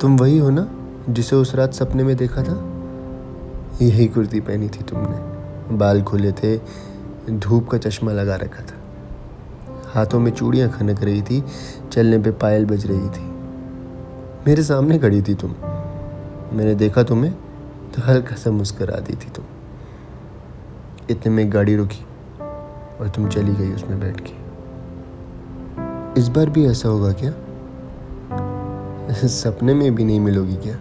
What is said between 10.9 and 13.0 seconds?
रही थी, चलने पे पायल बज